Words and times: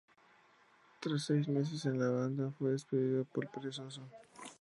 Tras 0.99 1.25
seis 1.25 1.47
meses 1.47 1.85
en 1.85 1.99
la 1.99 2.07
banda 2.09 2.51
fue 2.57 2.71
despedido 2.71 3.23
por 3.23 3.47
perezoso. 3.51 4.01